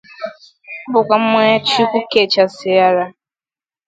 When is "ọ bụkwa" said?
0.85-1.15